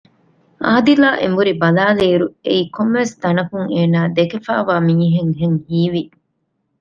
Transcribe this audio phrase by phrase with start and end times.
[0.65, 6.03] އާދިލާ އެނބުރި ބަލާލިއިރު އެއީ ކޮންމެވެސް ތަނަކުން އޭނާ ދެކެފައިވާ މީހެއްހެން ހީވި